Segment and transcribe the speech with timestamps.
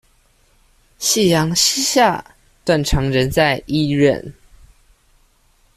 [0.97, 2.25] 夕陽西下，
[2.65, 4.33] 斷腸人在醫院